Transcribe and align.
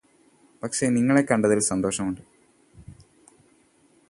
പക്ഷെ 0.63 0.85
നിങ്ങളെ 0.87 1.21
കണ്ടതില് 1.21 1.59
സന്തോഷമുണ്ട് 1.61 2.21